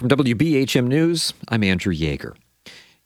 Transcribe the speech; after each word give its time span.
From 0.00 0.08
WBHM 0.08 0.86
News, 0.86 1.34
I'm 1.48 1.62
Andrew 1.62 1.94
Yeager. 1.94 2.34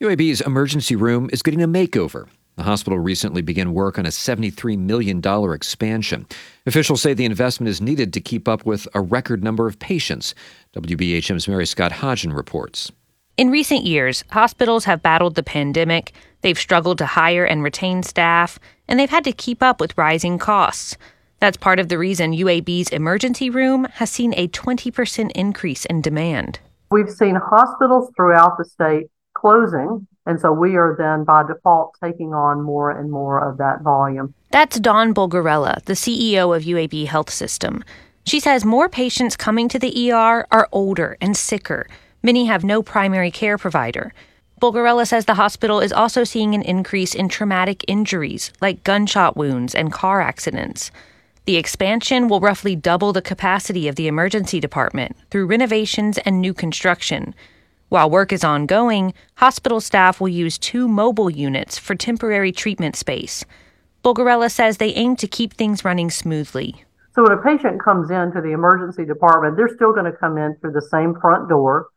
UAB's 0.00 0.40
emergency 0.40 0.94
room 0.94 1.28
is 1.32 1.42
getting 1.42 1.60
a 1.60 1.66
makeover. 1.66 2.28
The 2.54 2.62
hospital 2.62 3.00
recently 3.00 3.42
began 3.42 3.74
work 3.74 3.98
on 3.98 4.06
a 4.06 4.10
$73 4.10 4.78
million 4.78 5.20
expansion. 5.52 6.24
Officials 6.66 7.02
say 7.02 7.12
the 7.12 7.24
investment 7.24 7.68
is 7.68 7.80
needed 7.80 8.12
to 8.12 8.20
keep 8.20 8.46
up 8.46 8.64
with 8.64 8.86
a 8.94 9.00
record 9.00 9.42
number 9.42 9.66
of 9.66 9.80
patients. 9.80 10.36
WBHM's 10.76 11.48
Mary 11.48 11.66
Scott 11.66 11.90
Hodgen 11.90 12.32
reports. 12.32 12.92
In 13.36 13.50
recent 13.50 13.82
years, 13.82 14.22
hospitals 14.30 14.84
have 14.84 15.02
battled 15.02 15.34
the 15.34 15.42
pandemic, 15.42 16.12
they've 16.42 16.56
struggled 16.56 16.98
to 16.98 17.06
hire 17.06 17.44
and 17.44 17.64
retain 17.64 18.04
staff, 18.04 18.60
and 18.86 19.00
they've 19.00 19.10
had 19.10 19.24
to 19.24 19.32
keep 19.32 19.64
up 19.64 19.80
with 19.80 19.98
rising 19.98 20.38
costs. 20.38 20.96
That's 21.40 21.56
part 21.56 21.80
of 21.80 21.88
the 21.88 21.98
reason 21.98 22.30
UAB's 22.30 22.90
emergency 22.90 23.50
room 23.50 23.88
has 23.94 24.10
seen 24.10 24.32
a 24.36 24.46
20% 24.46 25.32
increase 25.32 25.84
in 25.86 26.00
demand. 26.00 26.60
We've 26.94 27.10
seen 27.10 27.34
hospitals 27.34 28.12
throughout 28.14 28.56
the 28.56 28.64
state 28.64 29.10
closing, 29.34 30.06
and 30.26 30.40
so 30.40 30.52
we 30.52 30.76
are 30.76 30.94
then 30.96 31.24
by 31.24 31.42
default 31.42 31.96
taking 32.00 32.32
on 32.32 32.62
more 32.62 32.92
and 32.92 33.10
more 33.10 33.40
of 33.40 33.58
that 33.58 33.82
volume. 33.82 34.32
That's 34.52 34.78
Dawn 34.78 35.12
Bulgarella, 35.12 35.84
the 35.86 35.94
CEO 35.94 36.56
of 36.56 36.62
UAB 36.62 37.06
Health 37.06 37.30
System. 37.30 37.82
She 38.24 38.38
says 38.38 38.64
more 38.64 38.88
patients 38.88 39.36
coming 39.36 39.68
to 39.70 39.78
the 39.80 40.12
ER 40.12 40.46
are 40.52 40.68
older 40.70 41.16
and 41.20 41.36
sicker. 41.36 41.88
Many 42.22 42.44
have 42.44 42.62
no 42.62 42.80
primary 42.80 43.32
care 43.32 43.58
provider. 43.58 44.14
Bulgarella 44.62 45.04
says 45.04 45.24
the 45.24 45.34
hospital 45.34 45.80
is 45.80 45.92
also 45.92 46.22
seeing 46.22 46.54
an 46.54 46.62
increase 46.62 47.12
in 47.12 47.28
traumatic 47.28 47.84
injuries 47.88 48.52
like 48.60 48.84
gunshot 48.84 49.36
wounds 49.36 49.74
and 49.74 49.90
car 49.90 50.20
accidents. 50.20 50.92
The 51.46 51.56
expansion 51.56 52.28
will 52.28 52.40
roughly 52.40 52.74
double 52.74 53.12
the 53.12 53.20
capacity 53.20 53.86
of 53.86 53.96
the 53.96 54.08
emergency 54.08 54.60
department 54.60 55.14
through 55.30 55.44
renovations 55.46 56.16
and 56.18 56.40
new 56.40 56.54
construction. 56.54 57.34
While 57.90 58.08
work 58.08 58.32
is 58.32 58.44
ongoing, 58.44 59.12
hospital 59.34 59.78
staff 59.82 60.22
will 60.22 60.30
use 60.30 60.56
two 60.56 60.88
mobile 60.88 61.28
units 61.28 61.76
for 61.76 61.94
temporary 61.94 62.50
treatment 62.50 62.96
space. 62.96 63.44
Bulgarella 64.02 64.50
says 64.50 64.78
they 64.78 64.94
aim 64.94 65.16
to 65.16 65.28
keep 65.28 65.52
things 65.52 65.84
running 65.84 66.10
smoothly. 66.10 66.82
So 67.14 67.22
when 67.22 67.32
a 67.32 67.42
patient 67.42 67.78
comes 67.82 68.10
into 68.10 68.40
the 68.40 68.52
emergency 68.52 69.04
department, 69.04 69.58
they're 69.58 69.68
still 69.68 69.92
going 69.92 70.10
to 70.10 70.16
come 70.16 70.38
in 70.38 70.56
through 70.56 70.72
the 70.72 70.80
same 70.80 71.14
front 71.20 71.50
door, 71.50 71.88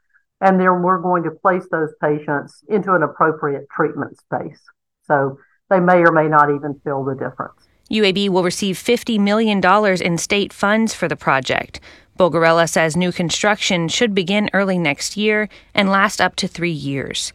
and 0.42 0.60
then 0.60 0.84
we're 0.84 1.02
going 1.02 1.24
to 1.24 1.32
place 1.32 1.66
those 1.72 1.94
patients 2.02 2.66
into 2.68 2.94
an 2.94 3.02
appropriate 3.02 3.68
treatment 3.72 4.20
space. 4.20 4.60
So 5.06 5.40
they 5.70 5.80
may 5.80 6.00
or 6.00 6.12
may 6.12 6.28
not 6.28 6.54
even 6.54 6.82
feel 6.84 7.06
the 7.06 7.16
difference. 7.16 7.66
UAB 7.92 8.30
will 8.30 8.44
receive 8.44 8.78
$50 8.78 9.20
million 9.20 9.62
in 10.02 10.18
state 10.18 10.52
funds 10.52 10.94
for 10.94 11.08
the 11.08 11.16
project. 11.16 11.80
Bulgarella 12.20 12.68
says 12.68 12.98
new 12.98 13.12
construction 13.12 13.88
should 13.88 14.16
begin 14.16 14.50
early 14.54 14.78
next 14.78 15.18
year 15.18 15.50
and 15.74 15.90
last 15.90 16.20
up 16.20 16.36
to 16.38 16.48
three 16.48 16.72
years. 16.72 17.32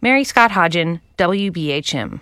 Mary 0.00 0.24
Scott 0.24 0.52
Hodgen, 0.52 1.00
WBHM. 1.18 2.20